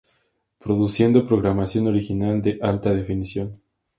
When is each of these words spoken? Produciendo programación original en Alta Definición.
Produciendo 0.57 1.27
programación 1.27 1.85
original 1.85 2.41
en 2.43 2.65
Alta 2.65 2.91
Definición. 2.91 3.51